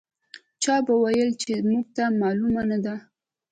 [0.63, 2.95] چا به ویل چې موږ ته معلومه نه ده.